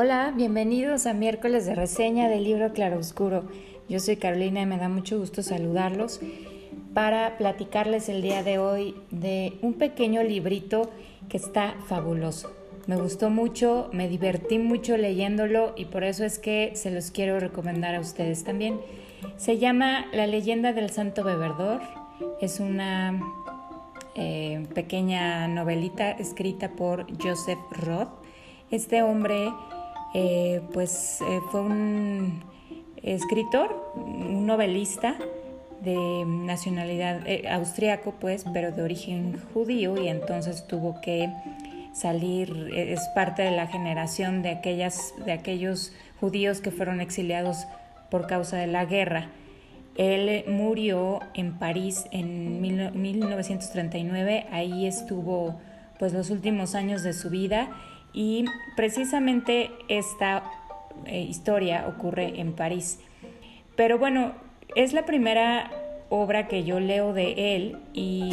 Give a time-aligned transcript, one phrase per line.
[0.00, 3.48] Hola, bienvenidos a miércoles de reseña del libro Claroscuro.
[3.88, 6.20] Yo soy Carolina y me da mucho gusto saludarlos
[6.94, 10.88] para platicarles el día de hoy de un pequeño librito
[11.28, 12.52] que está fabuloso.
[12.86, 17.40] Me gustó mucho, me divertí mucho leyéndolo y por eso es que se los quiero
[17.40, 18.78] recomendar a ustedes también.
[19.36, 21.80] Se llama La leyenda del Santo Beberdor.
[22.40, 23.20] Es una
[24.14, 28.10] eh, pequeña novelita escrita por Joseph Roth.
[28.70, 29.50] Este hombre
[30.14, 32.42] eh, pues eh, fue un
[33.02, 35.16] escritor, un novelista
[35.82, 41.30] de nacionalidad austriaco pues, pero de origen judío y entonces tuvo que
[41.92, 47.66] salir, es parte de la generación de, aquellas, de aquellos judíos que fueron exiliados
[48.10, 49.28] por causa de la guerra.
[49.96, 55.56] Él murió en París en 1939, ahí estuvo
[55.98, 57.68] pues los últimos años de su vida
[58.12, 58.44] y
[58.76, 60.44] precisamente esta
[61.06, 63.00] eh, historia ocurre en París.
[63.76, 64.32] Pero bueno,
[64.74, 65.70] es la primera
[66.10, 68.30] obra que yo leo de él y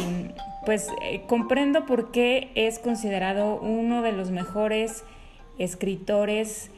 [0.64, 5.04] pues eh, comprendo por qué es considerado uno de los mejores
[5.58, 6.70] escritores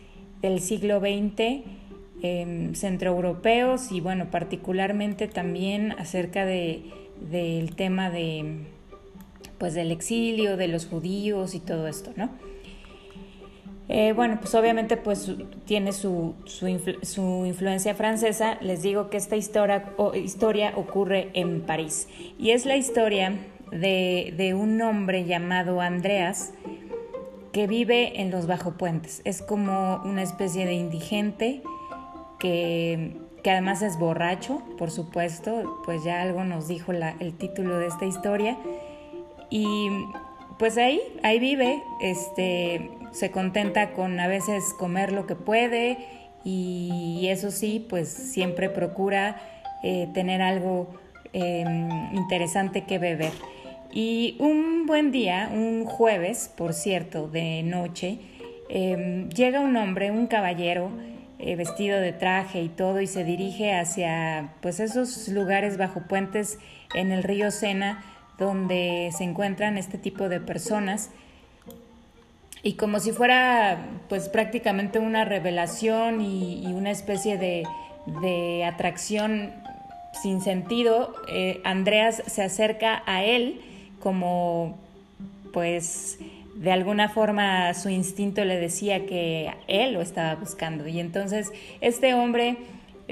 [0.43, 1.65] del siglo XX
[2.21, 6.83] Em, centroeuropeos y bueno, particularmente también acerca de,
[7.31, 8.65] del tema de,
[9.59, 12.31] pues del exilio, de los judíos y todo esto, ¿no?
[13.89, 15.33] Eh, bueno, pues obviamente pues
[15.65, 18.59] tiene su, su, influencia francesa.
[18.61, 19.93] Les digo que esta historia,
[20.77, 22.09] ocurre en París
[22.39, 23.33] y es la historia
[23.73, 26.53] de, de un hombre llamado Andreas
[27.53, 29.23] que vive en los bajo puentes.
[29.25, 31.63] Es como una especie de indigente
[32.39, 38.05] que, además es borracho, por supuesto, pues ya algo nos dijo el título de esta
[38.05, 38.59] historia.
[39.51, 39.89] Y
[40.59, 45.99] pues ahí, ahí vive, este, se contenta con a veces comer lo que puede
[46.45, 49.37] y eso sí, pues siempre procura
[49.83, 50.89] eh, tener algo
[51.33, 53.33] em, interesante que beber.
[53.93, 58.19] Y un buen día, un jueves, por cierto, de noche,
[58.69, 60.91] em, llega un hombre, un caballero,
[61.39, 66.59] eh, vestido de traje y todo y se dirige hacia pues esos lugares bajo puentes
[66.95, 68.03] en el río Sena
[68.39, 71.11] donde se encuentran este tipo de personas
[72.63, 73.79] y como si fuera
[74.09, 79.53] pues prácticamente una revelación y, una especie de, atracción
[80.23, 83.61] sin sentido, eh, Andreas se acerca a él
[84.01, 84.79] como
[85.53, 86.19] pues
[86.57, 90.89] de alguna forma su instinto le decía que él lo estaba buscando.
[90.89, 92.57] Y entonces este hombre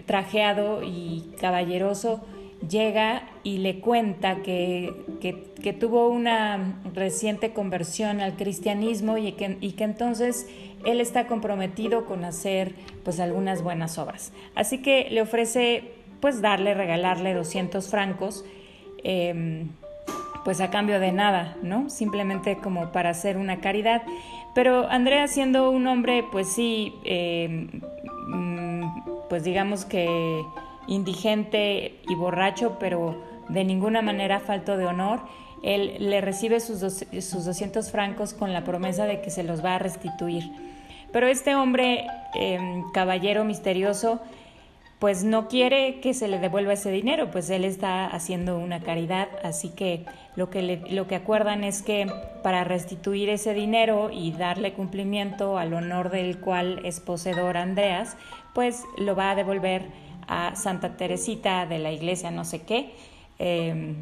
[0.06, 2.26] trajeado y caballeroso
[2.68, 9.72] llega y le cuenta que, que, tuvo una reciente conversión al cristianismo y que, y
[9.72, 10.48] que, entonces
[10.84, 14.32] él está comprometido con hacer pues algunas buenas obras.
[14.54, 18.44] Así que le ofrece pues darle, regalarle 200 francos.
[19.02, 19.68] Em,
[20.46, 21.90] pues a cambio de nada, ¿no?
[21.90, 24.04] Simplemente como para hacer una caridad.
[24.54, 27.68] Pero Andrea siendo un hombre, pues sí, eh,
[28.28, 28.84] mm,
[29.28, 30.40] pues digamos que
[30.86, 35.20] indigente y borracho, pero de ninguna manera falto de honor,
[35.62, 39.76] él le recibe sus, sus 200 francos con la promesa de que se los va
[39.76, 40.44] a restituir.
[41.12, 44.20] Pero este hombre, eh, caballero misterioso,
[44.98, 49.28] pues no quiere que se le devuelva ese dinero, pues él está haciendo una caridad,
[49.42, 52.06] así que lo que, lo que acuerdan es que
[52.42, 58.16] para restituir ese dinero y darle cumplimiento al honor del cual es poseedor Andreas,
[58.54, 59.82] pues lo va a devolver
[60.28, 62.94] a Santa Teresita de la iglesia no sé qué.
[63.38, 63.96] Em,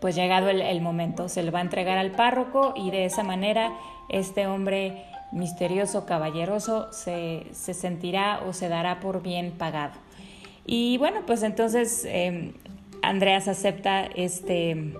[0.00, 3.72] pues llegado el, momento, se le va a entregar al párroco y de esa manera
[4.08, 9.94] este hombre misterioso, caballeroso, se, sentirá o se dará por bien pagado.
[10.66, 12.52] Y bueno, pues entonces em,
[13.00, 14.94] Andreas acepta este,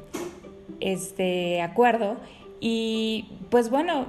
[0.78, 2.17] este acuerdo
[2.61, 4.06] y pues bueno,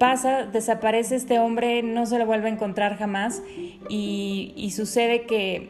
[0.00, 3.42] pasa, desaparece este hombre, no se lo vuelve a encontrar jamás
[3.90, 5.68] y, sucede que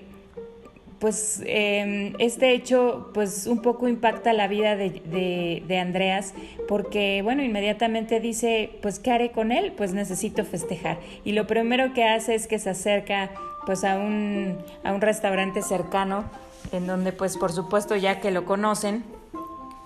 [1.01, 6.35] pues em, este hecho pues un poco impacta la vida de, de, Andreas
[6.69, 11.95] porque bueno inmediatamente dice pues qué haré con él pues necesito festejar y lo primero
[11.95, 13.31] que hace es que se acerca
[13.65, 16.25] pues a un, a un restaurante cercano
[16.71, 19.03] en donde pues por supuesto ya que lo conocen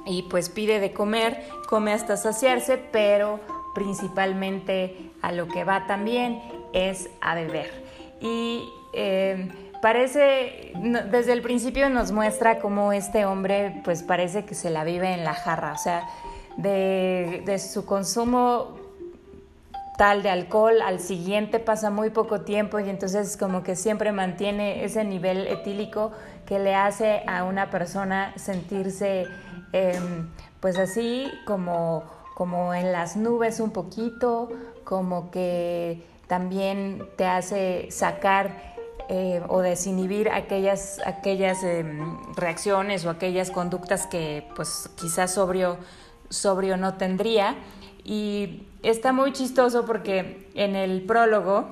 [0.05, 3.39] y pues pide de comer come hasta saciarse pero
[3.75, 6.41] principalmente a lo que va también
[6.73, 7.71] es a beber.
[8.21, 9.51] Y em,
[9.83, 10.73] parece,
[11.11, 15.25] desde el principio nos muestra cómo este hombre pues parece que se la vive en
[15.25, 16.07] la jarra, o sea,
[16.57, 18.79] de, su consumo
[19.99, 24.85] tal de alcohol, al siguiente pasa muy poco tiempo y entonces como que siempre mantiene
[24.85, 26.13] ese nivel etílico
[26.47, 29.27] que le hace a una persona sentirse
[29.73, 30.29] em,
[30.61, 32.05] pues así como,
[32.35, 34.51] como en las nubes un poquito,
[34.85, 38.75] como que también te hace sacar
[39.09, 45.77] eh, o desinhibir aquellas, aquellas em, reacciones o aquellas conductas que pues quizás sobrio,
[46.31, 47.55] sobrio no tendría.
[48.03, 51.67] Y está muy chistoso porque en el prólogo,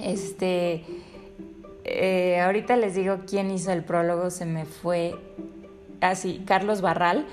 [0.00, 0.84] este,
[1.84, 5.14] eh, ahorita les digo quién hizo el prólogo, se me fue
[6.00, 7.26] así, Carlos Barral.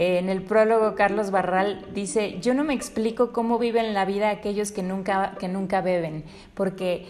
[0.00, 4.70] En el prólogo, Carlos Barral dice, yo no me explico cómo viven la vida aquellos
[4.70, 6.22] que nunca, que nunca beben,
[6.54, 7.04] porque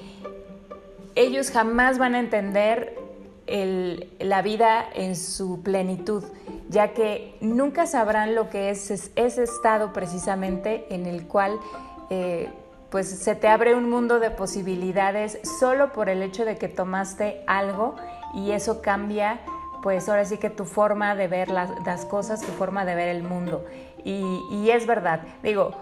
[1.15, 2.97] ellos jamás van a entender
[3.47, 6.25] la vida en su plenitud,
[6.71, 11.59] ya que nunca sabrán lo que es ese estado precisamente en el cual
[12.09, 12.49] eh,
[12.89, 17.43] pues se te abre un mundo de posibilidades solo por el hecho de que tomaste
[17.47, 17.97] algo
[18.33, 19.41] y eso cambia
[19.83, 23.23] pues ahora sí que tu forma de ver las, cosas, tu forma de ver el
[23.23, 23.65] mundo.
[24.05, 25.73] Y, es verdad, digo,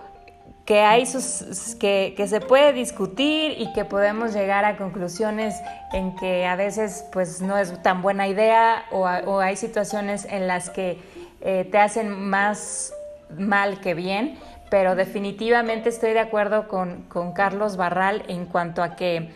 [0.64, 5.54] que, hay sus, que, se puede discutir y que podemos llegar a conclusiones
[5.92, 9.06] en que a veces pues no es tan buena idea o,
[9.38, 10.98] hay situaciones en las que
[11.40, 12.92] eh, te hacen más
[13.36, 14.38] mal que bien,
[14.70, 19.30] pero definitivamente estoy de acuerdo con Carlos Barral en cuanto a que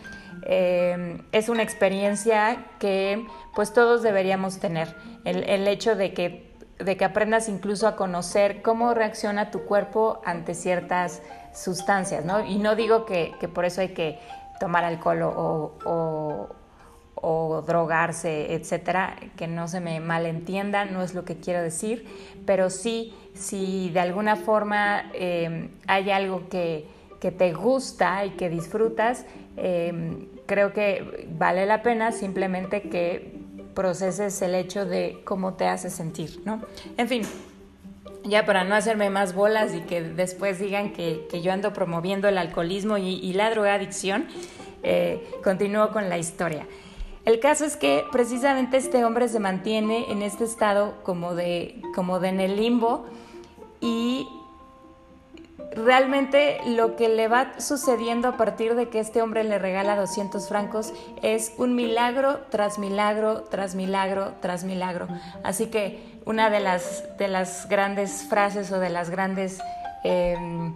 [0.47, 4.95] eh, es una experiencia que pues todos deberíamos tener.
[5.25, 6.51] El, el hecho de que
[6.85, 11.23] de que aprendas incluso a conocer cómo reacciona tu cuerpo ante ciertas
[11.55, 12.45] sustancias, ¿no?
[12.45, 14.19] Y no digo que, por eso hay que
[14.59, 15.75] tomar alcohol o,
[17.23, 22.07] o, drogarse, etcétera, que no se me malentienda, no es lo que quiero decir,
[22.47, 26.89] pero sí, si de alguna forma em, hay algo que,
[27.21, 29.27] que, te gusta y que disfrutas,
[29.57, 33.39] em, creo que vale la pena simplemente que
[33.75, 36.61] proceses el hecho de cómo te hace sentir, ¿no?
[36.97, 37.23] En fin,
[38.25, 42.39] ya para no hacerme más bolas y que después digan que, yo ando promoviendo el
[42.39, 44.27] alcoholismo y, la drogadicción,
[44.83, 46.67] eh, continúo con la historia.
[47.25, 52.19] El caso es que precisamente este hombre se mantiene en este estado como de, como
[52.19, 53.07] de en el limbo
[53.81, 54.27] y
[55.85, 60.49] realmente lo que le va sucediendo a partir de que este hombre le regala 200
[60.49, 60.93] francos
[61.23, 65.09] es un milagro tras milagro, tras milagro, tras milagro.
[65.43, 69.59] Así que una de las, de las grandes frases o de las grandes,
[70.05, 70.75] em,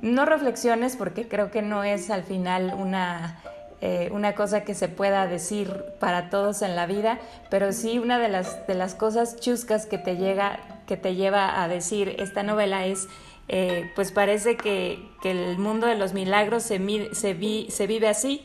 [0.00, 3.40] no reflexiones, porque creo que no es al final una...
[3.82, 8.18] Eh, una cosa que se pueda decir para todos en la vida, pero sí una
[8.18, 12.42] de las, de las cosas chuscas que te, llega, que te lleva a decir esta
[12.42, 13.08] novela es
[13.52, 16.78] eh, pues parece que, el mundo de los milagros se,
[17.14, 18.44] se, vive así,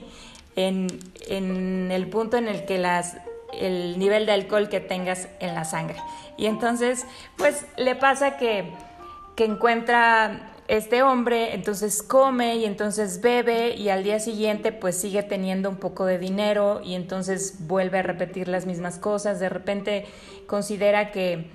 [0.55, 0.87] en,
[1.29, 3.15] el punto en el que las,
[3.53, 5.97] el nivel de alcohol que tengas en la sangre.
[6.37, 7.05] Y entonces,
[7.37, 8.73] pues le pasa que,
[9.35, 15.21] que encuentra este hombre, entonces come y entonces bebe y al día siguiente pues sigue
[15.21, 20.07] teniendo un poco de dinero y entonces vuelve a repetir las mismas cosas, de repente
[20.47, 21.45] considera que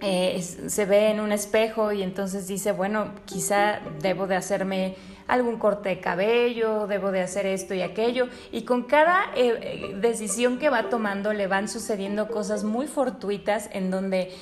[0.00, 4.94] eh, se ve en un espejo y entonces dice, bueno, quizá debo de hacerme
[5.26, 8.28] algún corte de cabello, debo de hacer esto y aquello.
[8.52, 13.68] Y con cada eh, eh, decisión que va tomando le van sucediendo cosas muy fortuitas
[13.72, 14.32] en donde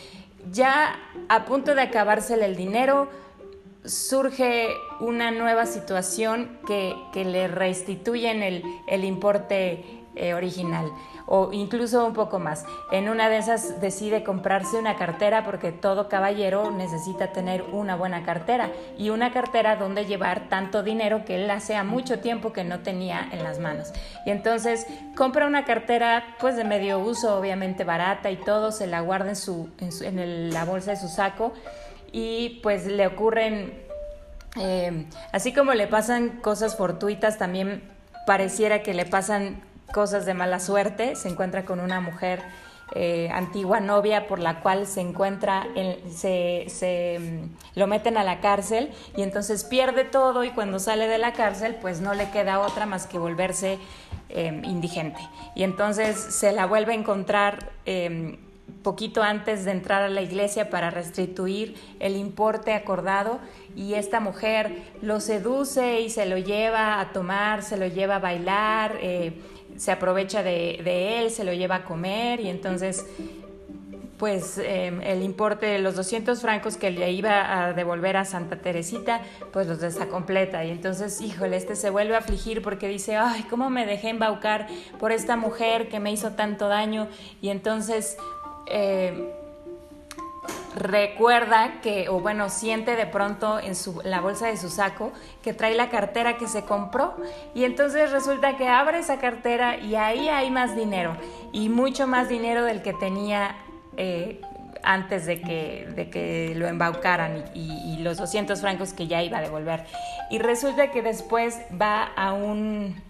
[0.53, 0.95] ya
[1.29, 3.09] a punto de acabársele el dinero,
[3.85, 4.69] surge
[5.01, 9.85] una nueva situación que, le restituyen el, el importe
[10.35, 10.91] original
[11.27, 12.65] o incluso un poco más.
[12.91, 18.25] En una de esas decide comprarse una cartera porque todo caballero necesita tener una buena
[18.25, 22.81] cartera y una cartera donde llevar tanto dinero que él hacía mucho tiempo que no
[22.81, 23.93] tenía en las manos.
[24.25, 29.01] Y entonces compra una cartera pues de medio uso, obviamente barata y todo, se la
[29.01, 29.69] guarda en, su,
[30.07, 31.53] la bolsa de su saco
[32.13, 33.75] y pues le ocurren,
[34.59, 37.83] eh, así como le pasan cosas fortuitas, también
[38.27, 39.63] pareciera que le pasan
[39.93, 42.43] cosas de mala suerte, se encuentra con una mujer
[42.95, 45.67] eh, antigua novia por la cual se encuentra,
[46.09, 51.19] se, mm, lo meten a la cárcel y entonces pierde todo y cuando sale de
[51.19, 53.81] la cárcel pues no le queda otra más que volverse
[54.29, 55.19] em, indigente.
[55.57, 58.37] Y entonces se la vuelve a encontrar em,
[58.85, 63.41] poquito antes de entrar a la iglesia para restituir el importe acordado
[63.75, 68.21] y esta mujer lo seduce y se lo lleva a tomar, se lo lleva a
[68.21, 68.97] bailar.
[69.77, 73.07] Se aprovecha de, él, se lo lleva a comer y entonces
[74.19, 78.57] pues em, el importe de los 200 francos que le iba a devolver a Santa
[78.57, 79.21] Teresita,
[79.53, 80.65] pues los desacompleta.
[80.65, 84.69] Y entonces, híjole, este se vuelve a afligir porque dice, ay, ¿cómo me dejé embaucar
[84.99, 87.09] por esta mujer que me hizo tanto daño?
[87.43, 88.17] Y entonces...
[88.69, 89.36] Eh,
[90.77, 95.11] recuerda que, o bueno, siente de pronto en su, la bolsa de su saco
[95.43, 97.17] que trae la cartera que se compró
[97.55, 101.17] y entonces resulta que abre esa cartera y ahí hay más dinero
[101.51, 103.57] y mucho más dinero del que tenía
[103.97, 104.43] eh,
[104.83, 109.39] antes de que, de que lo embaucaran y, y, los 200 francos que ya iba
[109.39, 109.85] a devolver.
[110.31, 113.03] Y resulta que después va a un,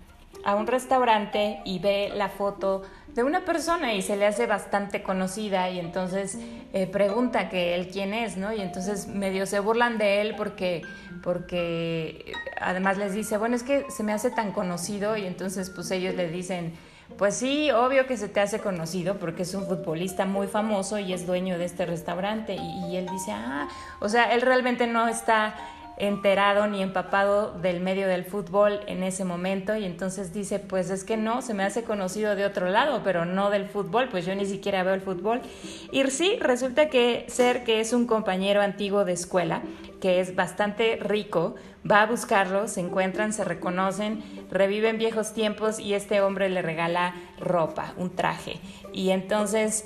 [0.45, 2.83] a un restaurante y ve la foto
[3.17, 6.39] de una persona y se le hace bastante conocida y entonces
[6.75, 8.53] eh, pregunta que él quién es, ¿no?
[8.53, 10.83] Y entonces medio se burlan de él porque,
[11.23, 15.91] porque además les dice, bueno, es que se me hace tan conocido y entonces pues
[15.93, 16.75] ellos le dicen,
[17.17, 21.15] pues sí, obvio que se te hace conocido porque es un futbolista muy famoso y
[21.15, 23.67] es dueño de este restaurante y, y él dice, ah,
[23.99, 25.55] o sea, él realmente no está
[25.99, 31.05] enterado ni empapado del medio del fútbol en ese momento y entonces dice, pues es
[31.05, 34.35] que no, se me hace conocido de otro lado, pero no del fútbol, pues yo
[34.35, 35.41] ni siquiera veo el fútbol.
[35.91, 39.63] Y sí, resulta que ser que es un compañero antiguo de escuela,
[40.01, 41.55] que es bastante rico,
[41.91, 47.15] va a buscarlo, se encuentran, se reconocen, reviven viejos tiempos y este hombre le regala
[47.39, 48.61] ropa, un traje.
[48.93, 49.85] Y entonces,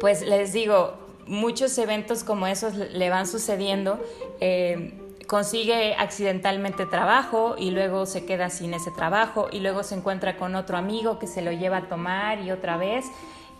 [0.00, 4.00] pues les digo, muchos eventos como esos le van sucediendo.
[4.40, 10.36] Eh, consigue accidentalmente trabajo y luego se queda sin ese trabajo y luego se encuentra
[10.36, 13.06] con otro amigo que se lo lleva a tomar y otra vez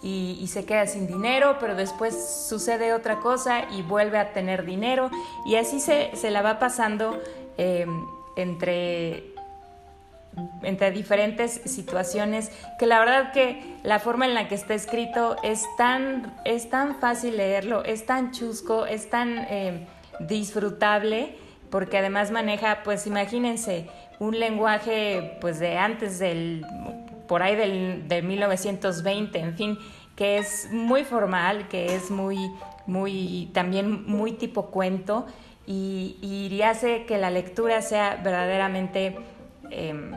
[0.03, 5.11] y, se queda sin dinero, pero después sucede otra cosa y vuelve a tener dinero
[5.45, 7.19] y así se, se la va pasando
[7.59, 7.87] eh,
[8.37, 9.35] entre
[10.63, 15.65] entre diferentes situaciones, que la verdad que la forma en la que está escrito es
[15.77, 19.87] tan, es tan fácil leerlo, es tan chusco, es tan eh,
[20.21, 21.37] disfrutable,
[21.71, 23.89] porque además maneja, pues imagínense,
[24.19, 26.65] un lenguaje pues de antes del,
[27.27, 29.79] por ahí del, de 1920, en fin,
[30.15, 32.39] que es muy formal, que es muy,
[32.87, 35.27] muy, también muy tipo cuento,
[35.67, 39.17] y, y hace que la lectura sea verdaderamente
[39.71, 40.17] Em,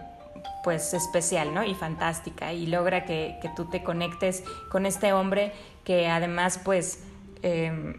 [0.63, 1.63] pues especial, ¿no?
[1.63, 5.51] Y fantástica y logra que, tú te conectes con este hombre
[5.83, 7.03] que además pues
[7.41, 7.95] em,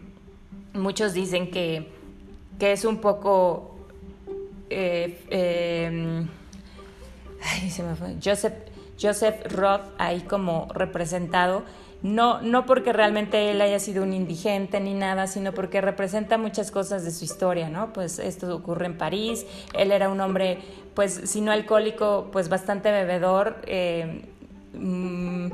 [0.73, 1.91] muchos dicen que,
[2.59, 3.75] que, es un poco
[4.69, 6.27] eh, em,
[8.23, 8.53] Joseph,
[8.99, 11.63] Joseph Roth ahí como representado
[12.03, 16.71] no, no porque realmente él haya sido un indigente ni nada, sino porque representa muchas
[16.71, 17.93] cosas de su historia, ¿no?
[17.93, 19.45] Pues esto ocurre en París,
[19.77, 20.59] él era un hombre,
[20.95, 23.57] pues, si no alcohólico, pues bastante bebedor.
[23.67, 24.25] Eh,
[24.73, 25.49] mm,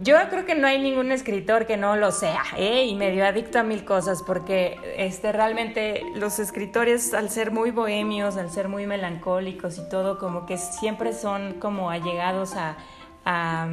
[0.00, 2.86] yo creo que no hay ningún escritor que no lo sea, ¿eh?
[2.86, 8.36] y medio adicto a mil cosas, porque este, realmente los escritores, al ser muy bohemios,
[8.36, 12.76] al ser muy melancólicos y todo, como que siempre son como allegados a
[13.24, 13.68] a,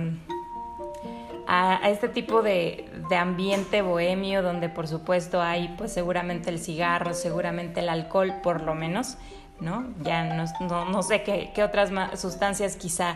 [1.83, 2.85] este tipo de,
[3.17, 8.75] ambiente bohemio donde por supuesto hay pues seguramente el cigarro, seguramente el alcohol por lo
[8.75, 9.17] menos,
[9.59, 9.87] ¿no?
[10.03, 13.15] Ya no, sé qué, otras sustancias quizá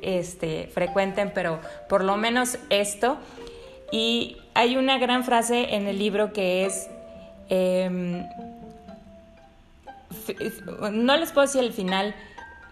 [0.00, 1.58] este, frecuenten, pero
[1.88, 3.18] por lo menos esto.
[3.90, 6.88] Y hay una gran frase en el libro que es,
[7.48, 8.24] em,
[10.92, 12.14] no les puedo decir el final,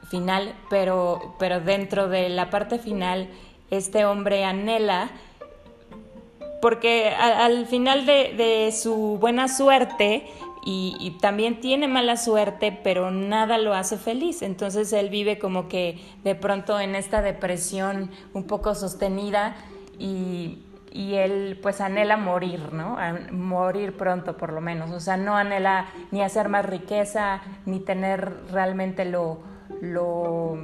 [0.09, 3.29] final, pero, pero dentro de la parte final
[3.71, 5.11] este hombre anhela,
[6.61, 10.27] porque al final de, su buena suerte,
[10.63, 14.43] y, también tiene mala suerte, pero nada lo hace feliz.
[14.43, 19.57] Entonces él vive como que de pronto en esta depresión un poco sostenida
[19.99, 20.59] y,
[20.93, 22.99] él pues anhela morir, ¿no?
[23.33, 24.91] morir pronto por lo menos.
[24.91, 29.39] O sea, no anhela ni hacer más riqueza, ni tener realmente lo...
[29.81, 30.59] lo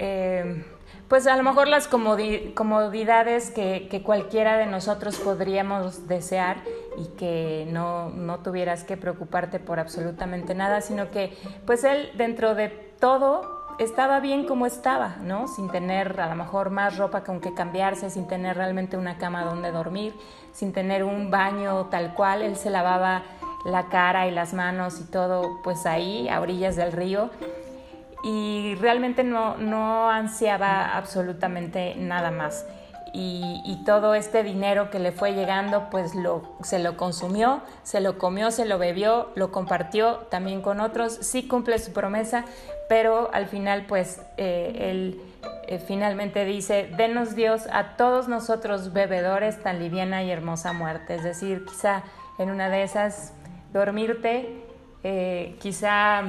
[0.00, 0.64] eh,
[1.08, 6.58] pues a lo mejor las comodidades que, cualquiera de nosotros podríamos desear
[6.98, 11.36] y que no, no, tuvieras que preocuparte por absolutamente nada, sino que
[11.66, 15.48] pues él dentro de todo estaba bien como estaba, ¿no?
[15.48, 19.44] Sin tener a lo mejor más ropa con que cambiarse, sin tener realmente una cama
[19.44, 20.14] donde dormir,
[20.52, 23.22] sin tener un baño tal cual, él se lavaba
[23.64, 27.30] la cara y las manos y todo pues ahí, a orillas del río
[28.22, 32.66] y realmente no, no ansiaba absolutamente nada más.
[33.12, 38.18] y, todo este dinero que le fue llegando, pues lo, se lo consumió, se lo
[38.18, 42.44] comió, se lo bebió, lo compartió también con otros, sí cumple su promesa,
[42.88, 45.22] pero al final pues eh, él
[45.66, 51.22] eh, finalmente dice, denos Dios a todos nosotros bebedores tan liviana y hermosa muerte, es
[51.22, 52.02] decir, quizá
[52.38, 53.34] en una de esas
[53.72, 54.64] dormirte,
[55.04, 56.22] eh, quizá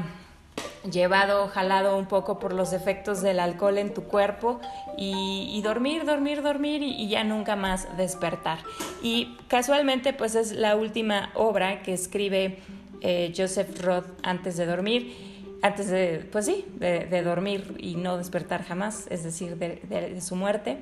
[0.90, 4.60] llevado, jalado un poco por los efectos del alcohol en tu cuerpo
[4.98, 8.60] y, dormir, dormir, dormir y, ya nunca más despertar.
[9.02, 12.60] Y casualmente pues es la última obra que escribe
[13.02, 15.16] eh, Joseph Roth antes de dormir,
[15.62, 20.78] antes de, pues sí, de, dormir y no despertar jamás, es decir, de, su muerte.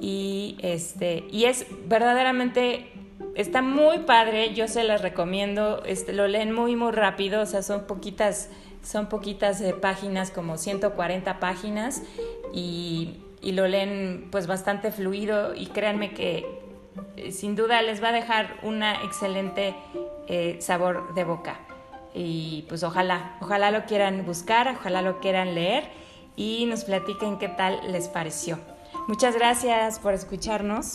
[0.00, 2.90] Y, este, y es verdaderamente
[3.36, 7.62] está muy padre, yo se las recomiendo, este, lo leen muy, muy rápido, o sea,
[7.62, 8.48] son poquitas
[8.86, 12.02] son poquitas eh, páginas, como 140 páginas,
[12.52, 16.44] y, lo leen pues bastante fluido y créanme que
[17.16, 19.72] eh, sin duda les va a dejar una excelente
[20.26, 21.60] eh, sabor de boca.
[22.12, 25.84] Y pues ojalá, ojalá lo quieran buscar, ojalá lo quieran leer
[26.34, 28.58] y nos platiquen qué tal les pareció.
[29.06, 30.94] Muchas gracias por escucharnos